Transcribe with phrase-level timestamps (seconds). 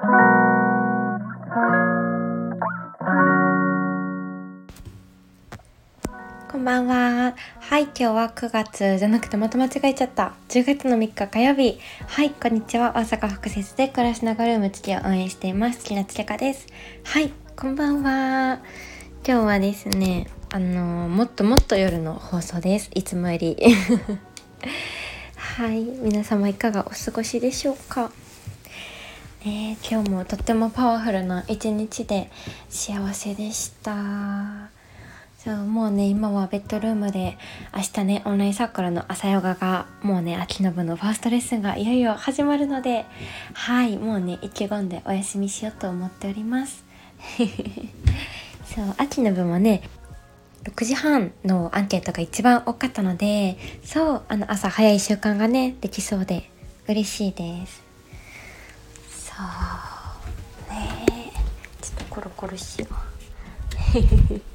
[0.00, 0.06] こ
[6.56, 7.34] んばんは。
[7.58, 10.32] はい、今日は9月じゃなくてまた間違えちゃった。
[10.48, 11.78] 10月の3日火曜日。
[12.06, 12.92] はい、こんにちは。
[12.96, 15.84] 大阪福節で暮らしながらルーム月を応援しています。
[15.84, 16.66] 木夏千佳です。
[17.04, 18.60] はい、こんばんは。
[19.26, 22.90] 今日はですね、あのもっともっと夜の放送です。
[22.94, 23.58] いつもより。
[25.36, 28.10] はい、皆様いかがお過ごしでしょうか？
[29.44, 32.30] ね、今日もとってもパワフルな一日で
[32.68, 34.68] 幸せでした。
[35.38, 37.38] そうもうね今はベッドルームで
[37.74, 43.06] 明日ねオンラインサークルの朝ヨガがもうね秋の部のファーストレッスンがいよいよ始まるので
[43.54, 46.84] はいもうね意気込んでお休みしようと思っております。
[48.66, 49.82] そう秋の部もね
[50.64, 56.50] 6時半のアンケートが一番多かったのでそうあの朝早い習慣がねできそうで
[56.86, 57.89] 嬉しいです。
[59.40, 61.32] そうね
[61.80, 62.94] ちょっとコロコロしよう。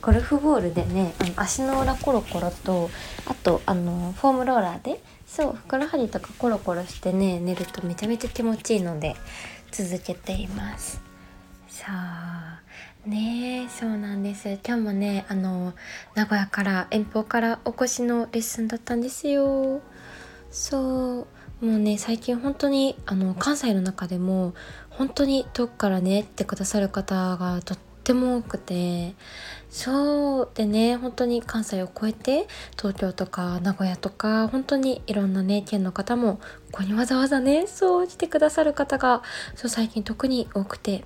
[0.00, 2.90] ゴルフボールでねあの足の裏コロコロと
[3.26, 9.16] あとあのフォームローラーでそうふくらはぎとかコロコロしてね寝るとめちゃめちゃ気持ちいいので
[9.72, 11.00] 続けています。
[11.68, 12.60] さあ
[13.04, 14.48] ねそうなんです。
[14.64, 15.74] 今日もねあの
[16.14, 19.80] 名古屋から遠方からお越しのレッスンだったんですよ。
[20.52, 21.35] そう。
[21.60, 24.54] もうね最近本当にあの関西の中でも
[24.90, 29.14] 本当に遠くからねってくださる方がとっても多くて
[29.70, 32.46] そうでね本当に関西を越えて
[32.76, 36.42] 東京とか名古屋とか本当にいろんなね県の方もこ
[36.78, 39.22] こにわざわざねそう来てくださる方が
[39.54, 41.04] そう最近特に多くて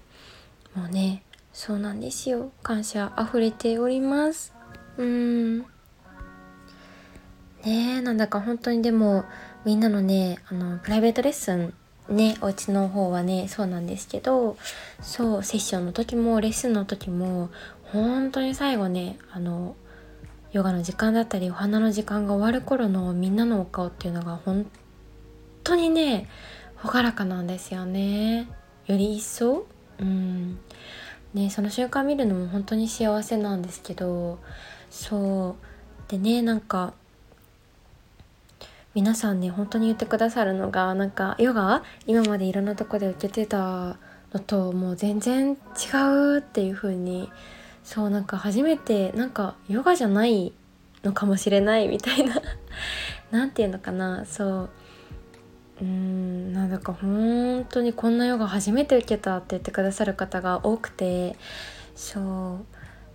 [0.74, 2.52] もうねそうなんですよ。
[2.62, 4.54] 感謝溢れております。
[4.96, 5.58] うん。
[5.58, 5.66] ね
[7.64, 9.24] えなんだか本当にでも
[9.64, 11.74] みんなのねあのプライベートレッスン
[12.08, 14.56] ねお家の方はねそうなんですけど
[15.00, 17.50] そうセッションの時もレッスンの時も
[17.92, 19.76] 本当に最後ねあの
[20.52, 24.66] ヨガの時間だったりお花の時間が終わる頃のみんなのお顔っていうのが本
[25.62, 26.28] 当にね
[26.82, 28.48] 朗らかなんですよね。
[28.86, 29.66] より一層
[29.98, 30.58] うん。
[31.34, 34.40] ねその瞬間見るのも本当に幸せなんですけど
[34.90, 35.56] そ
[36.08, 36.10] う。
[36.10, 36.94] でねなんか
[38.94, 41.84] 皆さんね本当に言ってくださるのがなんかヨガ？
[42.06, 43.96] 今までいろんなとこで受けてた
[44.32, 45.56] のともう全然違
[46.36, 47.30] うっていう風に
[47.84, 50.52] そうなんか初めてなんかヨガじゃない
[51.04, 52.36] のかもしれないみたいな。
[53.30, 54.24] 何て言うのかな？
[54.26, 54.70] そう。
[55.80, 61.36] うーんなんだか本当にこんなヨガ初めて受けたって言ってくださる方が多くて
[61.94, 62.58] そ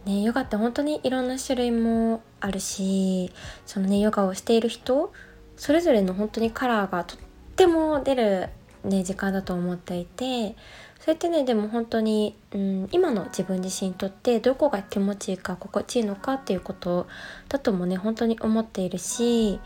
[0.05, 0.09] う。
[0.09, 3.31] ねヨガって本当にいろんな種類もあるし
[3.65, 5.11] そのねヨガをしている人
[5.57, 7.17] それぞれの本当にカラーがとっ
[7.55, 8.49] ても出る
[8.83, 10.55] ね時間だと思っていて
[10.99, 17.07] そうやってねでも本当に、うん、今の自分自身にとってどこが気持ちいいか心地いいのかっていうこと
[17.49, 19.59] だともね本当に思っているし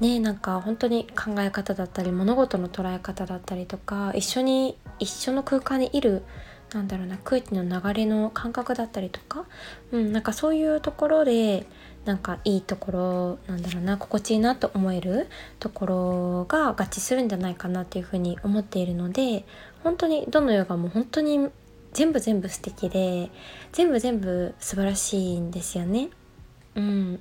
[0.00, 6.22] ねなんか本当に考え方だったり物事の捉え方だったりとか一緒に一緒の空間にいる
[6.72, 9.46] なんだろうな空気の流れの感覚だったりとか、
[9.90, 11.66] うん、なんかそういうところで
[12.08, 15.28] なんかいいところなんだろうな心地いいなと思える
[15.60, 19.44] ところが合致するんじゃないかなっていうふうに思っているので
[19.84, 21.50] 本当にどのヨガも本当に
[21.92, 23.30] 全部全部素敵で
[23.72, 26.08] 全部全部素晴らしいんですよね。
[26.76, 27.20] うん、だ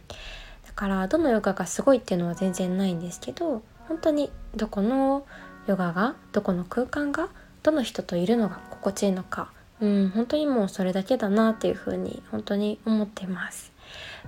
[0.74, 5.26] からどのヨガがすごいっていうのは全然ないんですけど本当にどこの
[5.68, 7.28] ヨガがどこの空間が
[7.62, 13.76] どの人といるのが心地いいのか、うん、本当にもうそれだけだなっていうふうに本当に思ってます。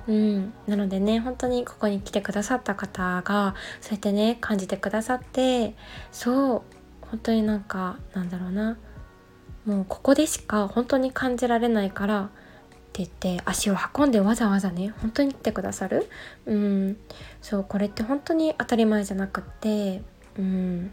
[0.08, 5.76] うん、なのでね本当にここに来てくださった方がそうやってね感じてくださって
[6.12, 6.62] そう
[7.02, 8.78] 本当になんかなんだろうな
[9.66, 12.28] もうここでしか本当に感じられないからっ
[12.92, 16.10] て言って足を運んでわざわざね本当に来てくださる。
[16.46, 16.98] うん。
[17.42, 20.02] そうこれって本当に当たり前じゃなくって
[20.38, 20.92] うん。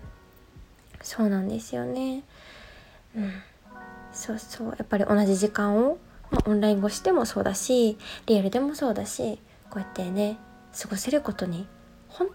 [1.00, 2.22] そうなんですよね。
[3.16, 3.32] うん。
[4.12, 4.68] そうそう。
[4.68, 5.98] やっぱり同じ時間を、
[6.30, 9.38] まあ、オンライン越しでもそうだしリアルでもそうだし
[9.70, 10.38] こうやってね
[10.80, 11.66] 過ごせることに
[12.08, 12.28] 本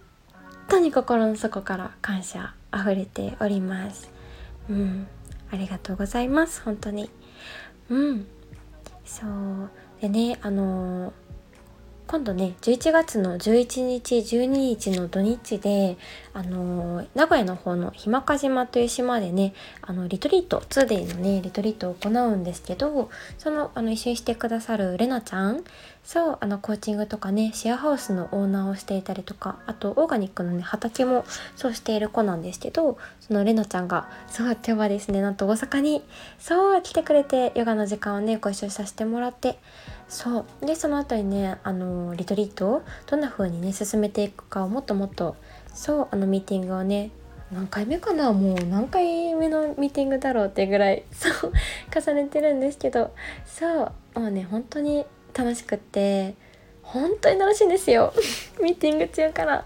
[0.67, 4.09] 当に心の底から感謝あふれております。
[4.69, 5.07] うん。
[5.51, 6.61] ありがとうございます。
[6.61, 7.09] 本当に。
[7.89, 8.27] うん。
[9.03, 9.69] そう。
[10.01, 11.13] でねあのー、
[12.07, 15.97] 今度ね11月の11日12日の土日で
[16.33, 25.63] あのー、名古屋の方の日間賀島という島でねあのリトリート2デーのねリトリートを行うんですけどそのあの一緒にしてくださるれなちゃん
[26.03, 31.25] そうあのコーチングとかねシェアハウスのオーナーをしていたりとかあとオーガニックのね畑も
[31.55, 36.03] そうしている子なんですけどそのレナちゃんがそう今日はですねなんと大阪に
[36.39, 39.59] そう来てくれてヨガの時間をねご一緒させてもらって
[40.11, 40.65] そう。
[40.65, 45.37] でその後にねあのリトリートをどんな風にね進めていくかをもっともっと
[45.73, 47.11] そうあのミーティングをね
[47.49, 51.53] 何回目かなもう何回目のミーティングだろうってぐらいそう
[51.93, 53.13] 重ねてるんですけど
[53.45, 56.35] そうもうね本当に楽しくって
[56.83, 58.13] 本当に楽しいんですよ。
[58.61, 59.65] ミーティング中から。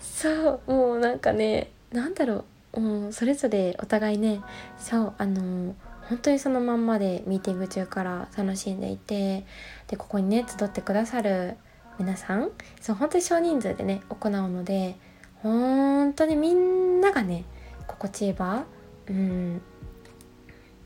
[0.00, 4.40] そうもうなんかねなんだろうもうそれぞれお互いね
[4.78, 5.74] そうあの
[6.08, 9.46] 本当にそのまんまでミーティング中から楽しんでいて
[9.88, 11.56] でここにね集ってくださる
[11.98, 14.96] 皆さんそう本当に少人数でね行うので
[15.36, 17.44] 本当にみんながね
[17.86, 18.64] 心地いい場
[19.08, 19.62] うん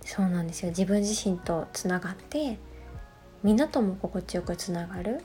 [0.08, 0.70] そうなんですよ。
[0.70, 2.58] 自分自身とつながって
[3.42, 5.20] みんなとも心地よくつながる。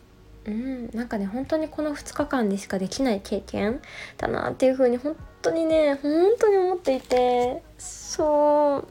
[0.46, 3.80] うんなんかね本当にこの2日間でしかできない経験
[4.18, 8.88] だなっていう風に本当にね本当に思っていてそう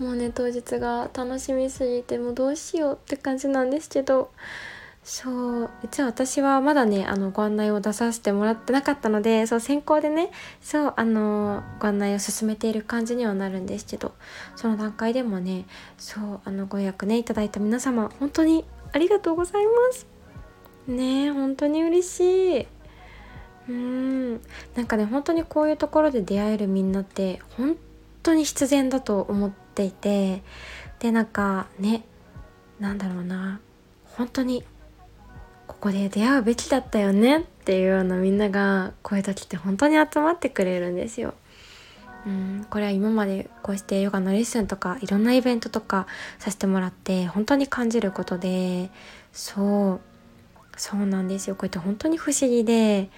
[0.00, 4.30] もうね当日が楽しみすぎてもうどうしようって感じなんですけど
[5.04, 10.30] そう実は私はまだねあのご案内を出させてもらってなかったのでそう先行でね
[10.62, 14.14] そうあのご案内を進めている感じにはなるんですけど
[14.56, 15.66] その段階でもね
[15.98, 20.06] そうあのご予約ねいただいた皆様本当にありがとうございます。
[20.86, 22.66] ね本当に嬉しい。
[23.68, 24.32] うん。
[24.74, 27.76] なんかね本当にこういうところで出会えるみんなって本
[28.22, 30.42] 当に必然だと思ってっていて
[30.98, 32.04] でなんかね
[32.78, 33.60] なんだろうな
[34.16, 34.64] 本当に
[35.66, 41.34] ここで出会うべきだったよねっていうようなみんながこういう時って本当に集まってくれるんですよ。
[42.26, 46.06] うんこれは今までこうしてヨガのレッスンとかいろんなイベントとか
[46.38, 48.90] させてもらって本当に感じることで
[49.32, 50.00] そう
[50.76, 53.08] そうなんですよこうやって本当に不思議で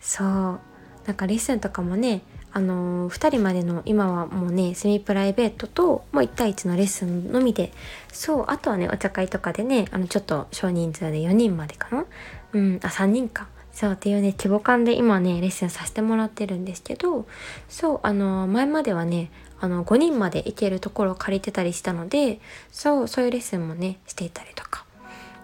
[0.00, 0.60] そう
[1.06, 2.22] なんかレッスンとかもね
[2.52, 7.72] あのー、2人までの今はもうねセミプライベートともう1対1のレッスンのみで。
[8.12, 12.04] そうあとはねお茶会とかでねあのちょっと少人数で4人までかな？
[12.52, 13.48] うんあ3人か。
[13.72, 17.26] そうっていうね規模感で今ねレッスンさせてもらってるんですけど。
[17.68, 19.30] そうあのー、前まではね
[19.60, 22.40] あの5人まで行けるところを借りてたりしたので。
[22.72, 24.84] そうそういうレッスンもねしていたりとか。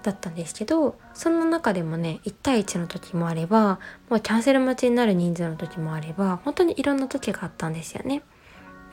[0.04, 3.80] だったんですけどその中でもね1対1の時もあれば
[4.10, 8.22] もうキャンセル待ちになる人数の時もあれば本当にいろんな時があったんですよね。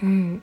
[0.02, 0.42] うん、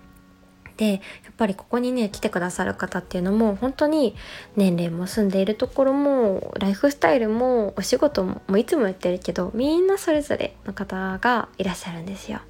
[0.77, 1.01] でやっ
[1.37, 4.15] ぱりここにね来てくださる方っていうのも本当に
[4.57, 12.41] 年齢も住んでいるところもライフスタイルもお仕事ももういつも言ってるけどみんなそれぞれの方がいらっしゃるんですよ。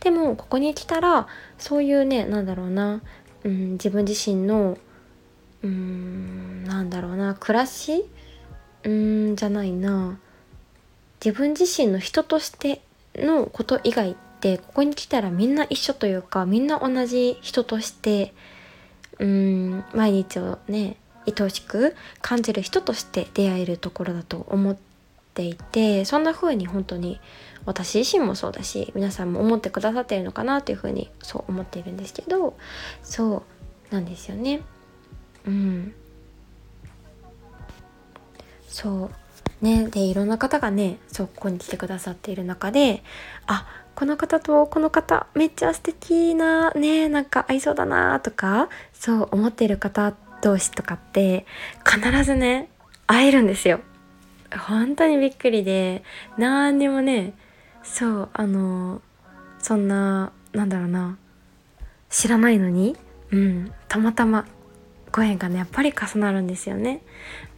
[0.00, 1.26] でもここに来たら
[1.58, 3.00] そういうねなんだろうな、
[3.44, 4.76] うん、自分自身の
[5.66, 7.34] うーんなんだろうな。
[7.34, 8.04] 暮らし？
[8.84, 10.18] うーんじゃないな。
[11.24, 12.82] 自分自身の人として
[13.16, 18.34] のこと以外ってここに来たらみんな一緒というかみんな同じ人として
[19.18, 20.96] うーん毎日をね
[21.26, 24.76] 愛おしく感じる人として出会えるところだと思っ
[25.34, 27.18] ていてそんな風に本当に
[27.64, 32.56] 私自身もそうだし皆さんも思ってくださってるのかなという風にそう思っているんですけど
[33.02, 33.42] そ
[33.90, 34.60] うなんですよね。
[35.46, 35.94] うん。
[38.68, 39.10] そ
[39.60, 39.64] う。
[39.64, 39.88] ね。
[39.88, 43.02] でいろんな方がねそうここに来てくださっている中で
[43.46, 51.46] あこの方とこの方めっちゃ素敵なねなんか合いそうだなとかそう思っている方同士とかって
[51.84, 52.68] 必ずね
[53.06, 53.80] 会えるんですよ。
[54.68, 56.02] 本当にびっくりで
[56.38, 57.32] 何にもね
[57.82, 59.00] そうあの
[59.58, 61.18] そんななんだろうな
[62.10, 62.96] 知らないのに
[63.30, 64.46] うんたまたま
[65.16, 67.00] ご縁がねやっぱり重なるんですよね。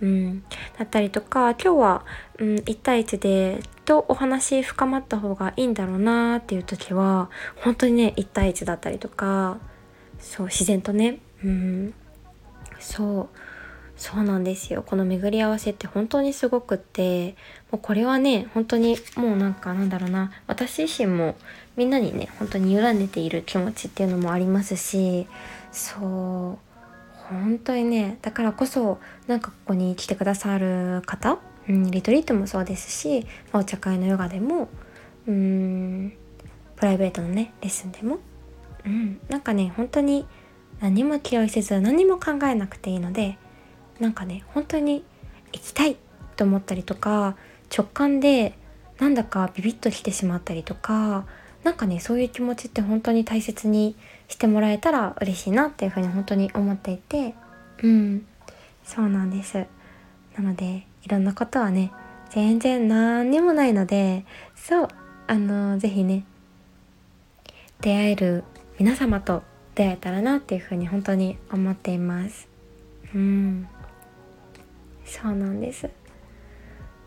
[0.01, 0.45] うん、
[0.79, 2.05] だったりとか今日は、
[2.39, 9.59] うん、1対1でとお話深まった方がいいんだろうなっていう時は本当にね1対1だったりとか
[10.21, 11.95] そう自然とね、うん、
[12.79, 13.29] そう。
[13.97, 14.85] そうなんですよ。
[14.87, 17.35] この巡り合わせって本当にすごくって
[17.73, 20.31] もうこれはね本当にもうなんかなんだろうな。
[20.47, 21.35] 私自身も
[21.75, 25.27] みんなにね本当に委ねている気持ちっていうのもありますし
[25.73, 26.68] そう。
[27.31, 34.69] 本当にねだからこそなんかここに来てくださる方、うん、リトリートもそうですし、まあ、お茶会のヨガでも
[35.27, 36.13] うん
[36.77, 38.19] プライベートのねレッスンでも、
[38.87, 40.27] うん、なんかね本当に
[40.81, 43.37] 何も気負いせず何も考えなくていいので
[43.99, 45.05] なんかね本当に
[45.53, 45.97] 行きたい
[46.37, 47.37] と思ったりとか
[47.77, 48.57] 直感で
[48.99, 51.27] なんだかビビッと来てしまったりとか
[51.65, 53.97] なんかねそういう気持ちって本当に大切に
[54.29, 57.35] してもらえたら嬉しいなっていうふうに本当に思っていて。
[57.83, 58.27] うん。
[58.85, 59.67] そうなんです。
[60.37, 61.93] なのでいろんなことはね
[62.31, 64.25] 全然何にもないので
[64.55, 64.89] そう
[65.27, 66.25] あの是非ね
[67.81, 68.45] 出会える
[68.79, 69.43] 皆様と
[69.75, 72.49] 出会えたらなっていうふうに本当に思っています。
[73.15, 73.69] うん。
[75.05, 75.89] そうなんです。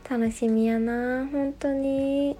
[0.09, 2.37] 楽しみやな本当に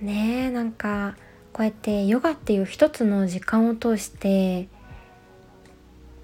[0.00, 1.16] ねえなんか
[1.52, 4.68] こうやってヨガっていう一つの時間を通して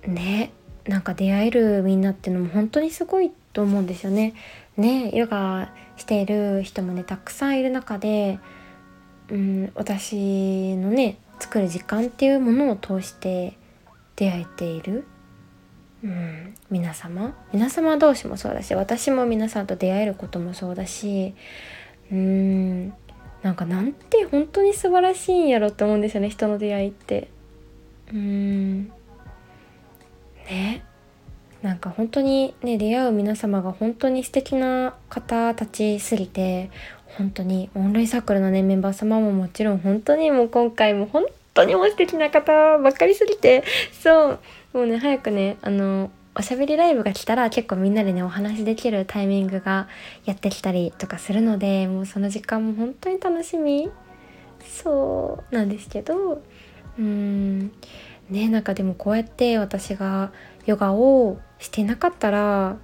[0.06, 0.52] ね
[0.86, 4.34] なんか出会えるみんなっていうのも本当にすごいと思うんですよね。
[4.76, 8.38] ねヨガしている人もねたくさんいる中で、
[9.30, 13.56] うん、私のね作る時間っていうものを通して
[14.16, 15.04] 出会えている、
[16.02, 21.34] うん、皆様皆様同士もそうだし私も皆さんと出会えることもそうだし
[22.12, 22.94] うん
[23.44, 27.28] なんかなんて本当に素晴らしいんやろって思うんですよね人の出会いって。
[28.10, 28.88] うん。
[30.48, 30.82] ね。
[31.60, 36.70] なんか本当にね出会う皆様が本当に素敵な方たちすぎて
[37.18, 44.38] 本当にオンラインサークルのねメンバー様ももちろん本当にもう今回も本当にも素敵な方ばっかりすぎてそう。
[44.72, 49.88] もうね早くねあのおしゃべりライブが来たら結構みんなでねお話できるタイミングが
[50.24, 53.90] やってきたりとかするのでもうその時間も本当に楽しみ。
[54.66, 57.72] そうなんですけどうーん。
[58.30, 60.32] ねなんかでもこうやって私が
[60.66, 62.78] ヨガをしてなかったら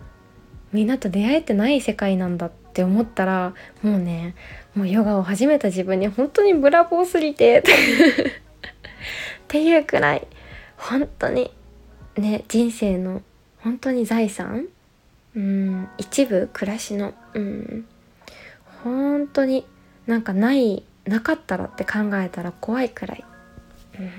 [0.72, 4.34] みんなと出会えてない世界なんだって思ったらもうね
[4.74, 7.62] もうヨガを始めた自分に本当にブラボーすぎてっ
[9.48, 10.26] ていうくらい
[10.76, 11.50] 本当に
[12.16, 13.22] ね人生の
[13.62, 14.68] 本当に財産？
[15.36, 17.14] うん一部暮らしの？
[17.34, 17.86] うん
[18.82, 19.66] 本当に
[20.06, 23.24] なんかないなかったらって考えたら怖いくらい、
[23.98, 24.10] うん、っ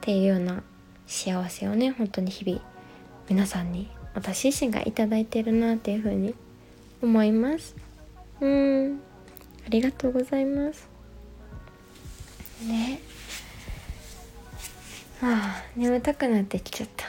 [0.00, 0.62] ていうような
[1.06, 2.62] 幸せをね本当に日々
[3.28, 6.34] 皆さんに私自身が頂いてるなっていうふうに
[7.02, 7.74] 思います。
[8.40, 9.00] うん
[9.64, 10.88] ありがとうございます。
[12.66, 13.00] ね。
[15.22, 17.06] ああ眠たくなってきちゃった。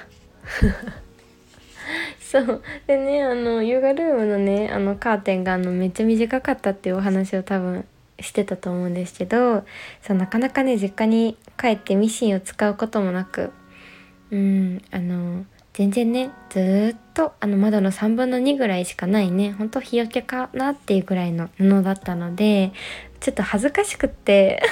[2.34, 2.64] そう。
[2.88, 7.86] でねあのヨガルームのねあのカーテンがあのめっちゃ短かったっていうお話を多分
[8.20, 9.64] してたと思うんですけど
[10.02, 13.52] そうなかなかね実家に帰ってミシンを使うこともなく
[14.32, 22.74] うんあの全然ねずっとあの窓の3分の2ぐらいしかないねほんと日よけかなっていうぐらいの布だったので
[23.20, 24.64] ちょっと恥ずかしくって。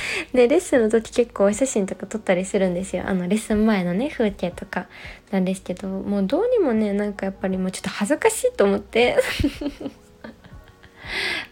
[0.32, 3.04] でレッスンの時結構お写真とか撮ったりするんですよ。
[3.06, 4.86] あのレッスン前のね風景とか
[5.30, 9.16] なんですけどもうどうにもねなんかやっぱりもうちょっと恥ずかしいと思って。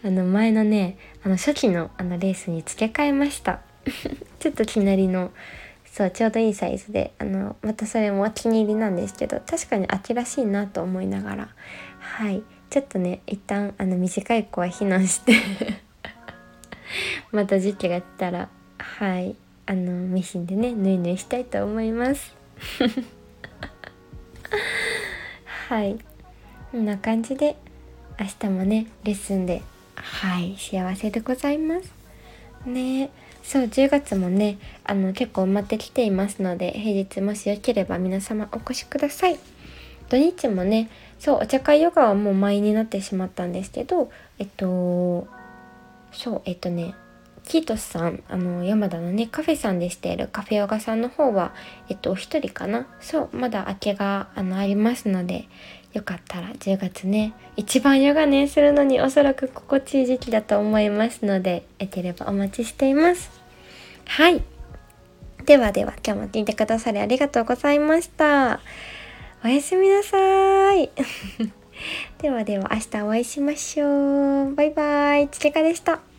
[0.03, 3.61] あの前のねあの初期のあのレースに付け替えました。
[4.39, 5.31] ちょっと気なりの
[5.85, 11.49] そうちょうどいいサイズであのまたそれもお気に入りなんですけど確かに秋らしいなと思いながら。
[11.99, 12.43] はい。
[12.71, 15.33] ちょっとね一旦あの短い子は避難して
[17.31, 19.35] また時期が来たらはい。
[19.67, 22.35] あのミシンでね縫い縫いしたいと思います。
[25.69, 25.97] はい。
[26.71, 27.55] こんな感じで
[28.19, 29.61] 明日もねレッスンで
[29.95, 31.93] はい幸せでございます。
[32.65, 33.09] ね。
[33.43, 39.39] そう10月もねあの結構埋まってきていますので平日もしよければ皆様お越しください。
[40.09, 45.27] 土日もねそうお茶会ヨガはもう満員になってしまったんですけどえっと
[46.11, 46.95] そうえっとね
[47.43, 51.53] キートスさんあの山田のねカフェさんでしているカフェヨガさんの方は
[51.89, 52.87] えっとお一人かな？
[52.99, 55.47] そうまだ空きがあのありますので
[55.93, 63.31] よかったら10月ね一番ヨガねするのにおそらく心地いい時期だと思いますのでよければお待ちしています。
[64.05, 64.43] はい。
[65.45, 68.59] ではでは今日も聞いてくださりありがとうございました。
[69.43, 70.91] おやすみなさい。
[72.21, 74.55] ではでは明日お会いしましょう。
[74.55, 75.27] バイバイ。
[75.29, 76.10] ちてかでした。